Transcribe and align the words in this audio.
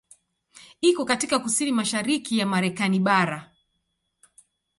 Iko 0.81 1.05
katika 1.05 1.39
kusini 1.39 1.71
mashariki 1.71 2.37
ya 2.37 2.45
Marekani 2.45 2.99
bara. 2.99 3.51